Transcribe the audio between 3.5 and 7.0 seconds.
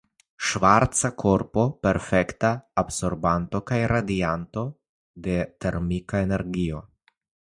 kaj radianto de termika energio.